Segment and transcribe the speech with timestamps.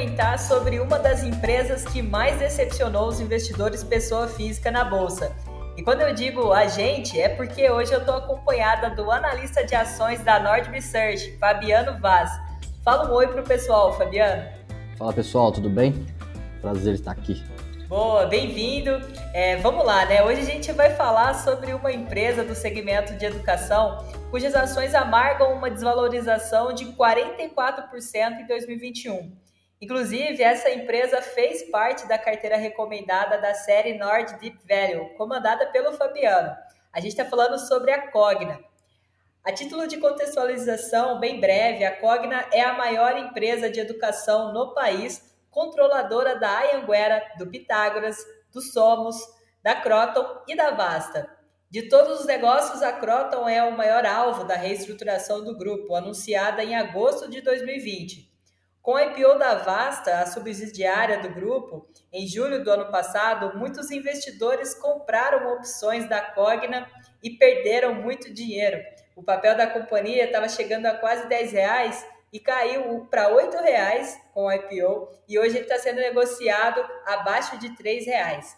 [0.00, 5.36] comentar sobre uma das empresas que mais decepcionou os investidores pessoa física na bolsa.
[5.76, 9.74] E quando eu digo a gente, é porque hoje eu estou acompanhada do analista de
[9.74, 12.30] ações da Nord Research, Fabiano Vaz.
[12.82, 14.42] Fala um oi pro pessoal, Fabiano.
[14.96, 16.06] Fala pessoal, tudo bem?
[16.62, 17.44] Prazer estar aqui.
[17.86, 18.92] Boa, bem-vindo.
[19.34, 20.22] É, vamos lá, né?
[20.22, 25.52] Hoje a gente vai falar sobre uma empresa do segmento de educação cujas ações amargam
[25.52, 29.49] uma desvalorização de 44% em 2021.
[29.80, 35.92] Inclusive, essa empresa fez parte da carteira recomendada da série Nord Deep Value, comandada pelo
[35.94, 36.54] Fabiano.
[36.92, 38.60] A gente está falando sobre a Cogna.
[39.42, 44.74] A título de contextualização, bem breve, a Cogna é a maior empresa de educação no
[44.74, 48.18] país controladora da Ayanguera, do Pitágoras,
[48.52, 49.16] do Somos,
[49.62, 51.28] da Croton e da Vasta.
[51.70, 56.62] De todos os negócios, a Croton é o maior alvo da reestruturação do grupo, anunciada
[56.62, 58.29] em agosto de 2020.
[58.82, 63.90] Com a IPO da Vasta, a subsidiária do grupo, em julho do ano passado, muitos
[63.90, 66.88] investidores compraram opções da Cogna
[67.22, 68.82] e perderam muito dinheiro.
[69.14, 74.18] O papel da companhia estava chegando a quase 10 reais e caiu para R$ reais
[74.32, 78.56] com o IPO e hoje ele está sendo negociado abaixo de R$ reais.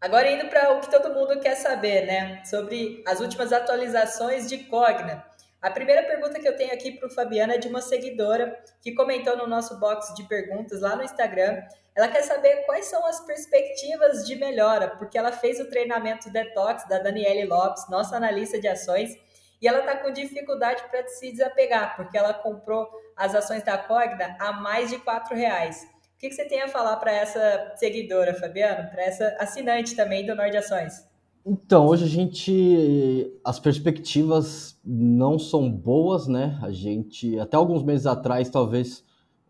[0.00, 2.44] Agora indo para o que todo mundo quer saber, né?
[2.44, 5.24] Sobre as últimas atualizações de Cogna.
[5.60, 8.94] A primeira pergunta que eu tenho aqui para o Fabiano é de uma seguidora que
[8.94, 11.62] comentou no nosso box de perguntas lá no Instagram.
[11.94, 16.86] Ela quer saber quais são as perspectivas de melhora, porque ela fez o treinamento Detox
[16.86, 19.16] da Daniele Lopes, nossa analista de ações,
[19.60, 24.36] e ela está com dificuldade para se desapegar, porque ela comprou as ações da Cogna
[24.38, 25.02] a mais de R$
[25.34, 25.82] reais.
[26.14, 30.24] O que, que, você tem a falar para essa seguidora, Fabiano, para essa assinante também
[30.24, 31.15] do Nord Ações?
[31.48, 33.32] Então, hoje a gente.
[33.44, 36.58] As perspectivas não são boas, né?
[36.60, 37.38] A gente.
[37.38, 39.04] Até alguns meses atrás, talvez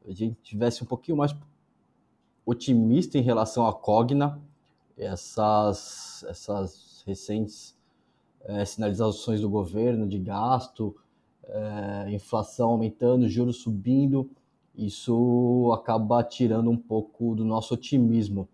[0.06, 1.34] a gente tivesse um pouquinho mais
[2.44, 4.38] otimista em relação à Cogna.
[4.94, 7.74] Essas, essas recentes
[8.44, 10.94] é, sinalizações do governo de gasto,
[11.44, 14.28] é, inflação aumentando, juros subindo,
[14.74, 18.46] isso acaba tirando um pouco do nosso otimismo.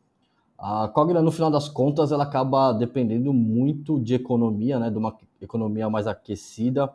[0.65, 5.19] A Cogna, no final das contas, ela acaba dependendo muito de economia, né, de uma
[5.41, 6.89] economia mais aquecida.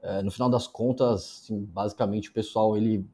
[0.00, 3.06] É, no final das contas, assim, basicamente o pessoal ele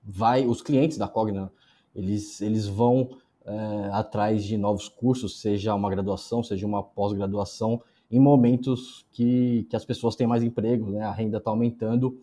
[0.00, 1.50] vai, os clientes da Cogna,
[1.92, 8.20] eles, eles vão é, atrás de novos cursos, seja uma graduação, seja uma pós-graduação, em
[8.20, 11.00] momentos que, que as pessoas têm mais emprego, né?
[11.00, 12.16] a renda está aumentando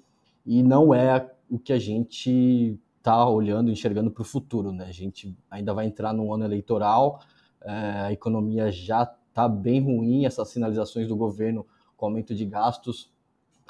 [0.46, 4.72] e não é o que a gente está olhando, enxergando para o futuro.
[4.72, 4.86] Né?
[4.86, 7.20] A gente ainda vai entrar num ano eleitoral,
[7.62, 11.66] é, a economia já está bem ruim, essas sinalizações do governo
[11.98, 13.12] com aumento de gastos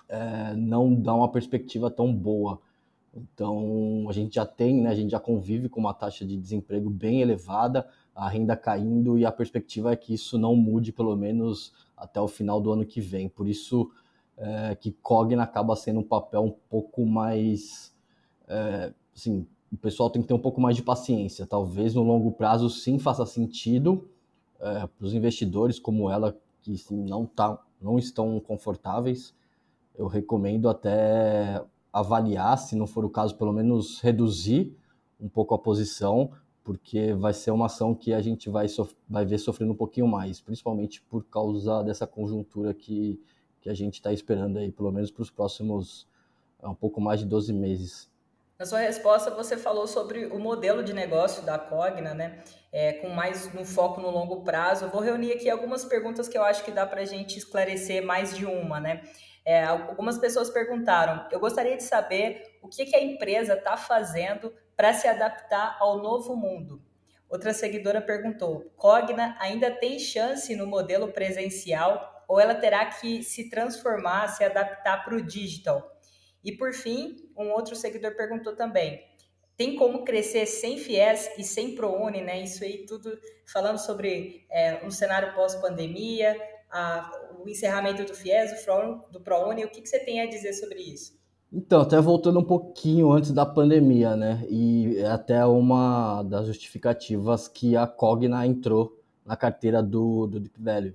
[0.07, 2.59] é, não dão uma perspectiva tão boa.
[3.13, 6.89] Então, a gente já tem, né, a gente já convive com uma taxa de desemprego
[6.89, 11.73] bem elevada, a renda caindo e a perspectiva é que isso não mude pelo menos
[11.95, 13.27] até o final do ano que vem.
[13.27, 13.91] Por isso
[14.37, 17.93] é, que Cogna acaba sendo um papel um pouco mais,
[18.47, 21.45] é, assim, o pessoal tem que ter um pouco mais de paciência.
[21.47, 24.09] Talvez no longo prazo sim faça sentido
[24.59, 29.33] é, para os investidores como ela que assim, não tá, não estão confortáveis.
[29.97, 34.75] Eu recomendo até avaliar, se não for o caso, pelo menos reduzir
[35.19, 36.31] um pouco a posição,
[36.63, 38.67] porque vai ser uma ação que a gente vai,
[39.09, 43.19] vai ver sofrendo um pouquinho mais, principalmente por causa dessa conjuntura que,
[43.61, 46.07] que a gente está esperando aí, pelo menos para os próximos
[46.61, 48.10] é, um pouco mais de 12 meses.
[48.61, 52.43] Na sua resposta, você falou sobre o modelo de negócio da Cogna, né?
[52.71, 54.85] É, com mais no foco no longo prazo.
[54.85, 58.05] Eu vou reunir aqui algumas perguntas que eu acho que dá para a gente esclarecer
[58.05, 59.01] mais de uma, né?
[59.43, 61.27] É, algumas pessoas perguntaram.
[61.31, 65.97] Eu gostaria de saber o que, que a empresa está fazendo para se adaptar ao
[65.97, 66.83] novo mundo.
[67.27, 73.49] Outra seguidora perguntou: Cogna ainda tem chance no modelo presencial ou ela terá que se
[73.49, 75.99] transformar, se adaptar para o digital?
[76.43, 79.01] E por fim, um outro seguidor perguntou também:
[79.57, 82.41] tem como crescer sem FIES e sem ProUni, né?
[82.41, 83.11] Isso aí tudo
[83.45, 86.35] falando sobre é, um cenário pós-pandemia,
[87.43, 88.65] o encerramento do FIES,
[89.11, 91.19] do ProUni, o que, que você tem a dizer sobre isso?
[91.53, 94.45] Então, até voltando um pouquinho antes da pandemia, né?
[94.49, 100.55] E é até uma das justificativas que a Cogna entrou na carteira do, do Deep
[100.57, 100.93] Value.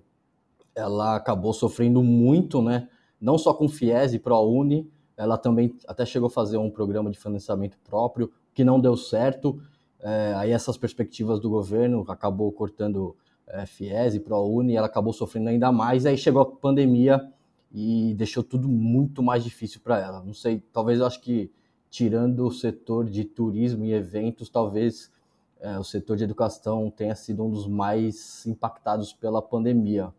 [0.75, 2.89] Ela acabou sofrendo muito, né?
[3.21, 7.19] Não só com FIES e ProUni, ela também até chegou a fazer um programa de
[7.19, 9.61] financiamento próprio, que não deu certo.
[10.01, 13.17] É, aí essas perspectivas do governo acabou cortando
[13.47, 16.05] é, FIES e ProUni, ela acabou sofrendo ainda mais.
[16.05, 17.33] Aí chegou a pandemia
[17.73, 20.23] e deixou tudo muito mais difícil para ela.
[20.23, 21.51] Não sei, talvez eu acho que,
[21.89, 25.11] tirando o setor de turismo e eventos, talvez
[25.61, 30.13] é, o setor de educação tenha sido um dos mais impactados pela pandemia.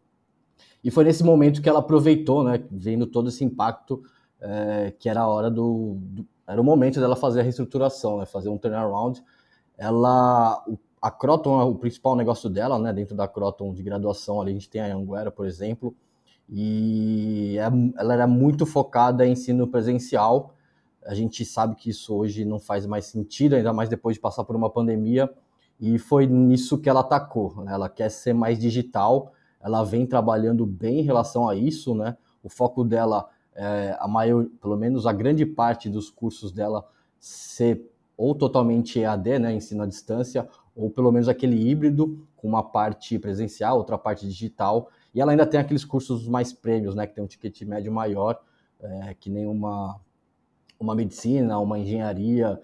[0.84, 4.04] E foi nesse momento que ela aproveitou, né, vendo todo esse impacto,
[4.42, 8.26] é, que era a hora do, do, era o momento dela fazer a reestruturação, né,
[8.26, 9.24] fazer um turnaround.
[9.78, 10.64] Ela,
[11.02, 14.70] a Croton, o principal negócio dela, né, dentro da Croton de graduação, ali a gente
[14.70, 15.96] tem a Anguera, por exemplo,
[16.50, 20.54] e é, ela era muito focada em ensino presencial.
[21.06, 24.44] A gente sabe que isso hoje não faz mais sentido, ainda mais depois de passar
[24.44, 25.30] por uma pandemia,
[25.80, 27.64] e foi nisso que ela atacou.
[27.64, 27.74] Né?
[27.74, 32.16] Ela quer ser mais digital, ela vem trabalhando bem em relação a isso, né?
[32.44, 36.88] O foco dela, é, a maior, pelo menos a grande parte dos cursos dela
[37.20, 42.64] ser ou totalmente EAD, né, ensino à distância, ou pelo menos aquele híbrido, com uma
[42.64, 47.14] parte presencial, outra parte digital, e ela ainda tem aqueles cursos mais prêmios, né, que
[47.14, 48.40] tem um ticket médio maior,
[48.80, 50.00] é, que nem uma,
[50.80, 52.60] uma medicina, uma engenharia,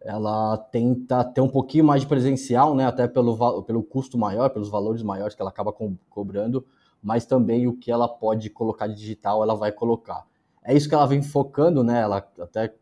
[0.00, 4.68] ela tenta ter um pouquinho mais de presencial, né, até pelo, pelo custo maior, pelos
[4.68, 6.66] valores maiores que ela acaba co cobrando,
[7.02, 10.26] mas também o que ela pode colocar de digital, ela vai colocar.
[10.64, 12.74] É isso que ela vem focando, né, ela até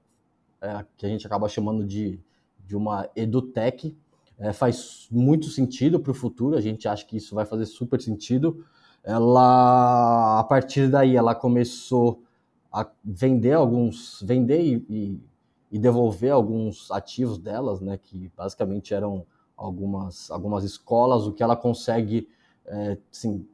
[0.61, 2.21] é, que a gente acaba chamando de,
[2.67, 3.97] de uma edutech,
[4.39, 8.01] é, faz muito sentido para o futuro, a gente acha que isso vai fazer super
[8.01, 8.65] sentido.
[9.03, 12.23] Ela, a partir daí, ela começou
[12.73, 15.21] a vender alguns, vender e, e
[15.71, 19.27] e devolver alguns ativos delas, né, que basicamente eram
[19.57, 22.29] algumas, algumas escolas, o que ela consegue,
[22.65, 23.47] é, assim,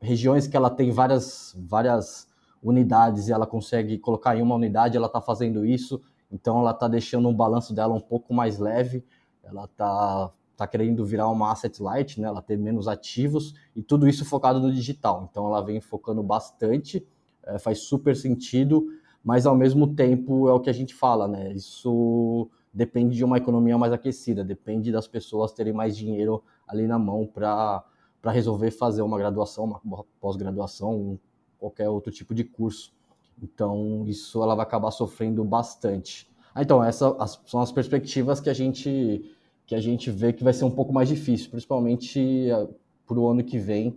[0.00, 2.28] regiões que ela tem várias, várias
[2.62, 6.86] unidades e ela consegue colocar em uma unidade, ela está fazendo isso, então ela está
[6.86, 9.04] deixando um balanço dela um pouco mais leve,
[9.42, 14.06] ela está tá querendo virar uma asset light, né, ela ter menos ativos e tudo
[14.06, 17.06] isso focado no digital, então ela vem focando bastante,
[17.44, 18.86] é, faz super sentido,
[19.24, 21.52] mas ao mesmo tempo é o que a gente fala, né?
[21.52, 26.98] Isso depende de uma economia mais aquecida, depende das pessoas terem mais dinheiro ali na
[26.98, 27.84] mão para
[28.26, 31.18] resolver fazer uma graduação, uma pós-graduação,
[31.60, 32.92] qualquer outro tipo de curso.
[33.40, 36.28] Então, isso ela vai acabar sofrendo bastante.
[36.54, 39.30] Ah, então, essas são as perspectivas que a gente
[39.66, 42.68] que a gente vê que vai ser um pouco mais difícil, principalmente eh,
[43.06, 43.96] para o ano que vem,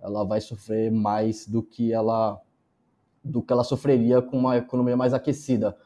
[0.00, 2.40] ela vai sofrer mais do que ela
[3.22, 5.76] do que ela sofreria com uma economia mais aquecida.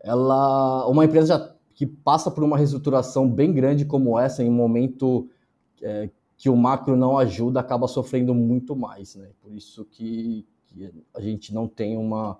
[0.00, 5.28] Ela, uma empresa que passa por uma reestruturação bem grande como essa, em um momento
[5.82, 9.14] é, que o macro não ajuda, acaba sofrendo muito mais.
[9.16, 9.28] Né?
[9.40, 10.46] Por isso que,
[11.14, 12.38] a gente não tem uma,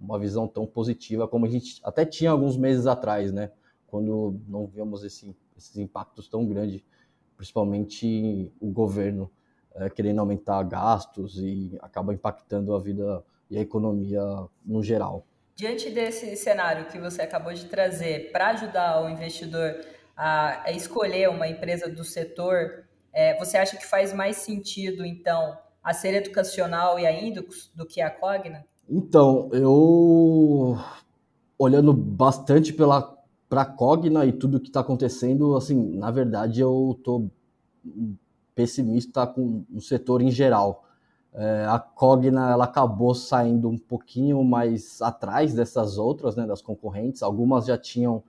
[0.00, 3.50] uma visão tão positiva como a gente até tinha alguns meses atrás, né?
[3.94, 6.82] quando não víamos esse, esses impactos tão grandes,
[7.36, 9.30] principalmente o governo
[9.72, 14.20] é, querendo aumentar gastos e acaba impactando a vida e a economia
[14.64, 15.24] no geral.
[15.54, 19.80] Diante desse cenário que você acabou de trazer para ajudar o investidor
[20.16, 25.56] a, a, escolher uma empresa do setor, é, você acha que faz mais sentido, então,
[25.84, 28.64] a ser educacional e a Indux do que a Cogna?
[28.88, 30.78] Então, eu
[31.58, 33.14] olhando bastante pela
[33.48, 37.30] para Cogna e tudo que está acontecendo, assim, na verdade eu estou
[38.54, 40.84] pessimista com o setor em geral.
[41.32, 47.22] É, a Cogna ela acabou saindo um pouquinho mais atrás dessas outras, né, das concorrentes.
[47.22, 48.22] Algumas já tinham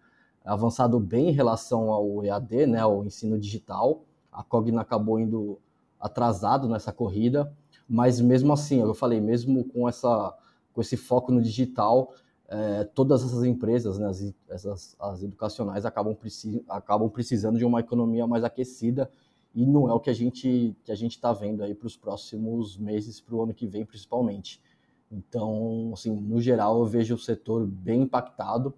[0.44, 4.04] avançado bem em relação ao EAD, né, ao ensino digital.
[4.32, 5.60] A Cogna acabou indo
[6.06, 7.52] atrasado nessa corrida,
[7.88, 10.36] mas mesmo assim, eu falei, mesmo com essa
[10.74, 12.14] com esse foco no digital,
[12.50, 17.80] é, todas essas empresas, né, as, essas, as educacionais acabam, precis, acabam precisando de uma
[17.80, 19.10] economia mais aquecida
[19.54, 21.96] e não é o que a gente que a gente está vendo aí para os
[21.96, 24.62] próximos meses, para o ano que vem principalmente.
[25.10, 28.74] Então, assim, no geral, eu vejo o setor bem impactado.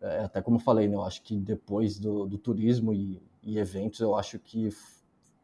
[0.00, 3.58] É, até como eu falei, né, eu acho que depois do, do turismo e, e,
[3.58, 4.70] eventos, eu acho que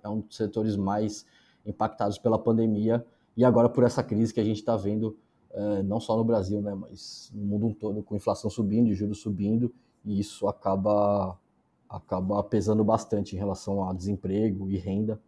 [0.03, 1.27] é um dos setores mais
[1.65, 3.05] impactados pela pandemia
[3.37, 5.17] e agora por essa crise que a gente está vendo,
[5.53, 9.21] é, não só no Brasil, né, mas no mundo todo, com inflação subindo e juros
[9.21, 9.73] subindo,
[10.05, 11.39] e isso acaba
[11.89, 15.19] acaba pesando bastante em relação a desemprego e renda.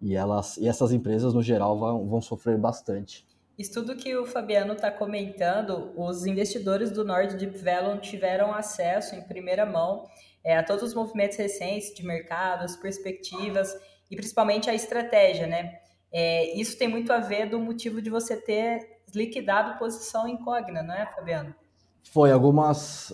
[0.00, 3.26] E, elas, e essas empresas, no geral, vão, vão sofrer bastante.
[3.58, 7.58] Isso tudo que o Fabiano está comentando, os investidores do Nord Deep
[8.00, 10.06] tiveram acesso em primeira mão
[10.44, 13.74] é, a todos os movimentos recentes de mercado, as perspectivas
[14.10, 15.78] e principalmente a estratégia, né?
[16.10, 20.94] É, isso tem muito a ver do motivo de você ter liquidado posição Cogna, não
[20.94, 21.54] é, Fabiano?
[22.02, 23.12] Foi algumas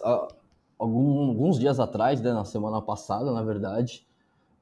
[0.78, 4.06] algum, alguns dias atrás, né, na semana passada, na verdade,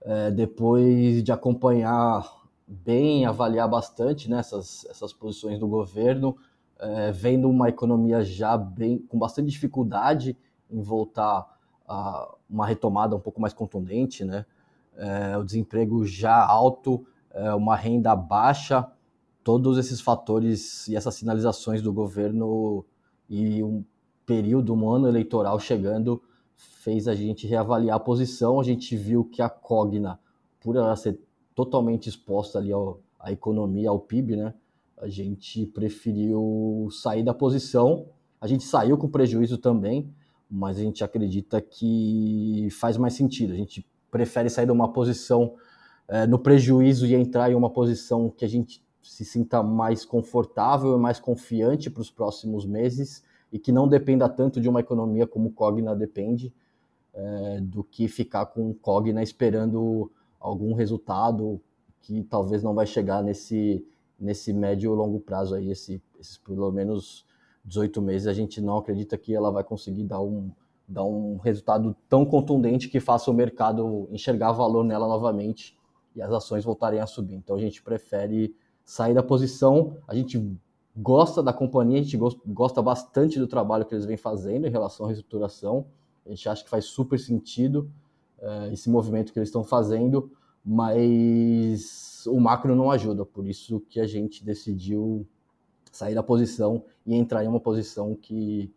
[0.03, 6.37] é, depois de acompanhar bem, avaliar bastante né, essas, essas posições do governo,
[6.79, 10.37] é, vendo uma economia já bem com bastante dificuldade
[10.71, 11.47] em voltar
[11.87, 14.45] a uma retomada um pouco mais contundente, né?
[14.97, 18.87] É, o desemprego já alto, é, uma renda baixa,
[19.43, 22.85] todos esses fatores e essas sinalizações do governo
[23.29, 23.85] e um
[24.25, 26.23] período, um ano eleitoral chegando,
[26.57, 28.61] fez a gente reavaliar a posição.
[28.61, 30.19] A gente viu que a Cogna,
[30.61, 31.19] por ela ser
[31.55, 34.55] totalmente exposta ali ao, à economia, ao PIB, né?
[34.99, 38.07] A gente preferiu sair da posição.
[38.41, 40.13] A gente saiu com prejuízo também,
[40.49, 43.53] mas a gente acredita que faz mais sentido.
[43.53, 45.55] A gente prefere sair de uma posição
[46.07, 50.95] é, no prejuízo e entrar em uma posição que a gente se sinta mais confortável
[50.97, 55.27] e mais confiante para os próximos meses e que não dependa tanto de uma economia
[55.27, 56.53] como Cogna depende,
[57.15, 61.61] é, do que ficar com Cogna esperando algum resultado
[62.03, 63.85] que talvez não vai chegar nesse,
[64.21, 67.25] nesse médio ou longo prazo aí, esse, esses pelo menos
[67.65, 70.51] 18 meses, a gente não acredita que ela vai conseguir dar um,
[70.93, 75.77] dar um resultado tão contundente que faça o mercado enxergar valor nela novamente
[76.15, 77.35] e as ações voltarem a subir.
[77.35, 80.55] Então a gente prefere sair da posição, a gente
[80.97, 85.07] gosta da companhia, a gente gosta bastante do trabalho que eles vêm fazendo em relação
[85.07, 85.87] à reestruturação,
[86.27, 87.91] a gente acha que faz super sentido
[88.39, 90.31] uh, esse movimento que eles estão fazendo,
[90.65, 95.27] mas o macro não ajuda, por isso que a gente decidiu
[95.91, 98.73] sair da posição e entrar em uma posição que,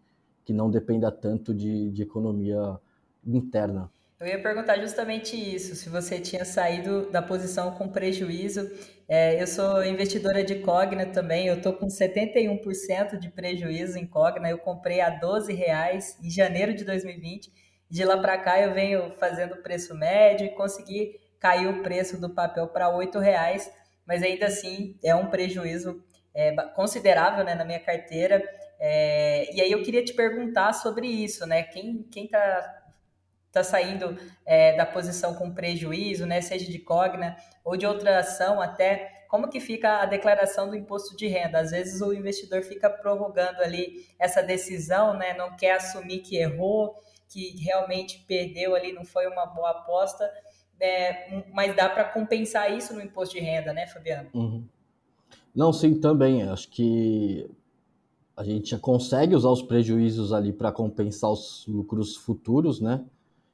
[0.46, 2.80] que não dependa tanto de, de economia
[3.26, 3.92] interna.
[4.18, 8.72] Eu ia perguntar justamente isso, se você tinha saído da posição com prejuízo.
[9.10, 14.50] É, eu sou investidora de Cogna também, eu estou com 71% de prejuízo em Cogna,
[14.50, 17.52] eu comprei a 12 reais em janeiro de 2020.
[17.90, 22.30] De lá para cá eu venho fazendo preço médio e consegui cair o preço do
[22.30, 23.70] papel para 8 reais,
[24.08, 26.02] mas ainda assim é um prejuízo
[26.34, 28.42] é, considerável né, na minha carteira.
[28.80, 31.64] É, e aí eu queria te perguntar sobre isso, né?
[31.64, 32.86] Quem está
[33.56, 38.62] está saindo é, da posição com prejuízo, né, seja de Cogna ou de outra ação
[38.62, 41.60] até, como que fica a declaração do imposto de renda?
[41.60, 46.96] Às vezes o investidor fica prorrogando ali essa decisão, né, não quer assumir que errou,
[47.30, 50.30] que realmente perdeu ali, não foi uma boa aposta,
[50.78, 54.30] né, mas dá para compensar isso no imposto de renda, né, Fabiano?
[54.34, 54.68] Uhum.
[55.56, 56.44] Não, sim, também.
[56.44, 57.50] Acho que
[58.36, 63.04] a gente consegue usar os prejuízos ali para compensar os lucros futuros, né?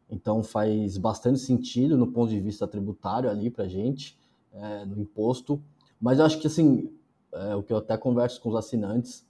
[0.09, 4.17] Então faz bastante sentido no ponto de vista tributário ali para a gente,
[4.51, 5.61] é, no imposto.
[5.99, 6.91] Mas eu acho que assim,
[7.31, 9.25] é, o que eu até converso com os assinantes,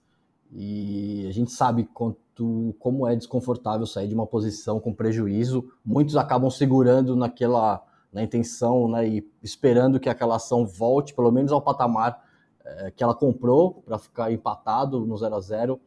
[0.50, 5.70] e a gente sabe quanto, como é desconfortável sair de uma posição com prejuízo.
[5.84, 11.50] Muitos acabam segurando naquela na intenção né, e esperando que aquela ação volte pelo menos
[11.50, 12.22] ao patamar
[12.64, 15.80] é, que ela comprou para ficar empatado no 0 a 0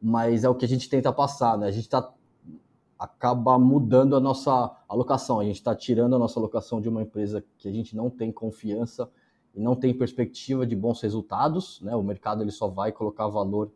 [0.00, 1.68] mas é o que a gente tenta passar, né?
[1.68, 2.12] A gente está
[3.02, 5.40] acaba mudando a nossa alocação.
[5.40, 8.30] A gente está tirando a nossa alocação de uma empresa que a gente não tem
[8.30, 9.10] confiança
[9.52, 11.80] e não tem perspectiva de bons resultados.
[11.80, 11.96] Né?
[11.96, 13.72] O mercado ele só vai colocar valor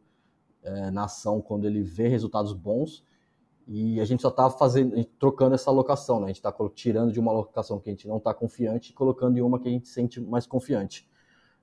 [0.62, 3.04] é, na ação quando ele vê resultados bons.
[3.66, 6.26] E a gente só está fazendo, trocando essa alocação, né?
[6.26, 9.36] A gente está tirando de uma alocação que a gente não está confiante e colocando
[9.38, 11.08] em uma que a gente sente mais confiante.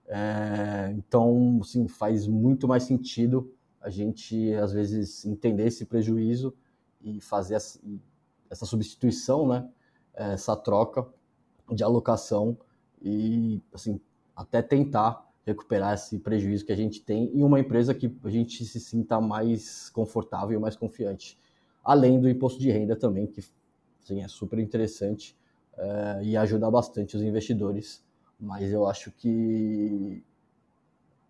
[0.07, 6.53] É, então, sim, faz muito mais sentido a gente às vezes entender esse prejuízo
[7.01, 7.79] e fazer essa,
[8.49, 9.69] essa substituição, né?
[10.13, 11.05] Essa troca
[11.71, 12.57] de alocação
[13.01, 13.99] e assim
[14.35, 18.63] até tentar recuperar esse prejuízo que a gente tem em uma empresa que a gente
[18.65, 21.37] se sinta mais confortável e mais confiante.
[21.83, 23.43] Além do imposto de renda também, que
[24.01, 25.37] assim, é super interessante
[25.77, 28.01] é, e ajuda bastante os investidores.
[28.43, 30.21] Mas eu acho que,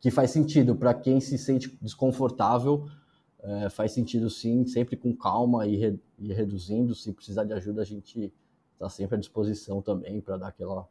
[0.02, 2.88] que faz sentido para quem se sente desconfortável
[3.44, 6.96] é, faz sentido sim, sempre com calma e, re, e, reduzindo.
[6.96, 8.34] Se precisar de ajuda, a gente
[8.74, 10.88] está sempre à disposição também para dar aquela,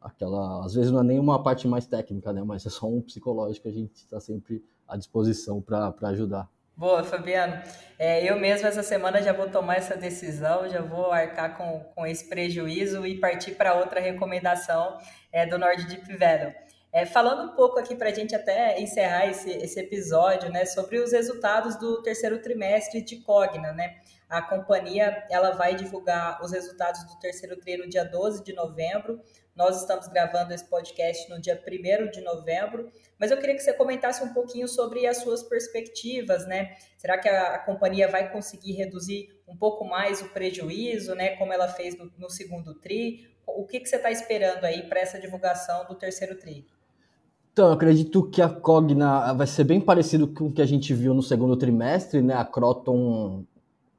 [0.00, 0.64] aquela.
[0.64, 2.42] Às vezes não é nenhuma parte mais técnica, né?
[2.44, 6.48] Mas é só um psicológico, a gente está sempre à disposição para ajudar.
[6.80, 7.62] Boa, Fabiano.
[7.98, 12.06] É, eu mesmo essa semana já vou tomar essa decisão, já vou arcar com, com
[12.06, 14.96] esse prejuízo e partir para outra recomendação
[15.30, 16.54] é, do Nord Deep Value.
[16.90, 20.98] É, falando um pouco aqui para a gente até encerrar esse, esse episódio, né, sobre
[20.98, 23.96] os resultados do terceiro trimestre de Cogna, né?
[24.26, 29.20] A companhia ela vai divulgar os resultados do terceiro tri no dia 12 de novembro.
[29.60, 32.88] Nós estamos gravando esse podcast no dia 1 de novembro,
[33.18, 36.76] mas eu queria que você comentasse um pouquinho sobre as suas perspectivas, né?
[36.96, 41.36] Será que a, a companhia vai conseguir reduzir um pouco mais o prejuízo, né?
[41.36, 43.28] Como ela fez no, no segundo tri?
[43.46, 46.66] O que, que você está esperando aí para essa divulgação do terceiro tri?
[47.52, 50.94] Então, eu acredito que a Cogna vai ser bem parecido com o que a gente
[50.94, 52.32] viu no segundo trimestre, né?
[52.32, 53.44] A Croton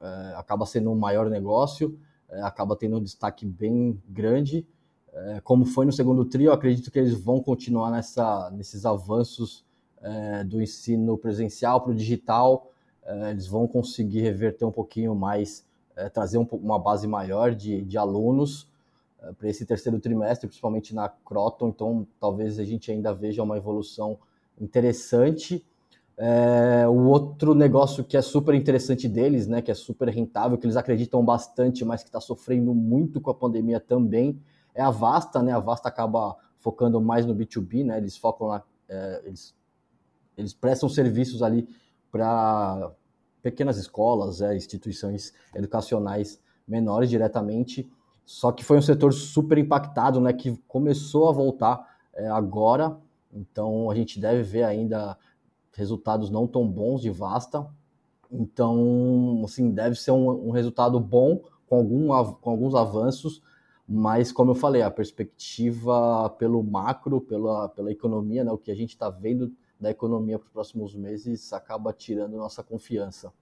[0.00, 1.96] é, acaba sendo um maior negócio,
[2.28, 4.66] é, acaba tendo um destaque bem grande.
[5.12, 9.64] É, como foi no segundo trio, acredito que eles vão continuar nessa, nesses avanços
[10.00, 12.70] é, do ensino presencial para o digital.
[13.04, 17.82] É, eles vão conseguir reverter um pouquinho mais, é, trazer um, uma base maior de,
[17.82, 18.70] de alunos
[19.38, 21.68] para esse terceiro trimestre, principalmente na Croton.
[21.68, 24.18] Então, talvez a gente ainda veja uma evolução
[24.60, 25.64] interessante.
[26.16, 30.66] É, o outro negócio que é super interessante deles, né, que é super rentável, que
[30.66, 34.38] eles acreditam bastante, mas que está sofrendo muito com a pandemia também,
[34.74, 35.52] é a Vasta, né?
[35.52, 37.98] A Vasta acaba focando mais no B2B, né?
[37.98, 39.54] Eles focam lá, é, eles,
[40.36, 41.68] eles prestam serviços ali
[42.10, 42.92] para
[43.42, 47.90] pequenas escolas, é, instituições educacionais menores diretamente.
[48.24, 50.32] Só que foi um setor super impactado, né?
[50.32, 52.96] Que começou a voltar é, agora.
[53.32, 55.18] Então a gente deve ver ainda
[55.74, 57.66] resultados não tão bons de Vasta.
[58.30, 63.42] Então, assim, deve ser um, um resultado bom com, algum, com alguns avanços,
[63.88, 68.74] mas como eu falei, a perspectiva pelo macro, pela, pela economia, né, o que a
[68.74, 73.32] gente está vendo da economia para os próximos meses acaba tirando nossa confiança.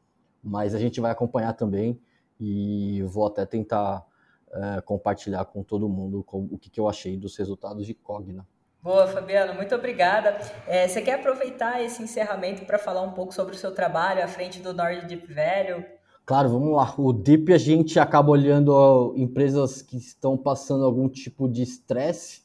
[0.43, 2.01] Mas a gente vai acompanhar também
[2.41, 4.07] e vou até tentar
[4.53, 8.47] é, compartilhar com todo mundo com, o que, que eu achei dos resultados de Cogna.
[8.83, 10.39] Boa, Fabiano, muito obrigada.
[10.67, 14.27] É, você quer aproveitar esse encerramento para falar um pouco sobre o seu trabalho à
[14.27, 15.85] frente do Nord Deep Value?
[16.31, 16.95] Claro, vamos lá.
[16.97, 22.45] O Deep a gente acaba olhando empresas que estão passando algum tipo de estresse,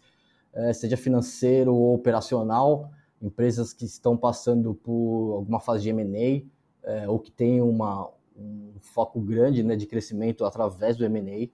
[0.52, 2.90] é, seja financeiro ou operacional,
[3.22, 6.48] empresas que estão passando por alguma fase de M&A
[6.82, 11.48] é, ou que têm uma, um foco grande né, de crescimento através do M&A.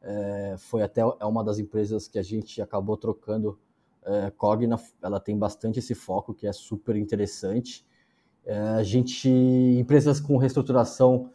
[0.00, 3.58] É, foi até é uma das empresas que a gente acabou trocando
[4.38, 7.86] Cogna, ela tem bastante esse foco que é super interessante.
[8.78, 11.30] A gente, empresas com reestruturação,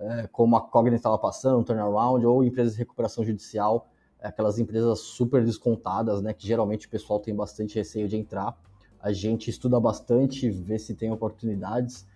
[0.00, 5.00] é, como a Cogna estava passando, turnaround, ou empresas de recuperação judicial, é, aquelas empresas
[5.00, 8.58] super descontadas, né, que geralmente o pessoal tem bastante receio de entrar.
[8.98, 12.06] A gente estuda bastante, vê se tem oportunidades,